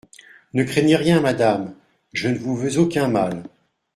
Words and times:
Ne 0.55 0.63
craignez 0.63 0.95
rien, 0.95 1.21
madame, 1.21 1.75
je 2.11 2.27
ne 2.27 2.39
vous 2.39 2.55
veux 2.55 2.79
aucun 2.79 3.07
mal! 3.07 3.43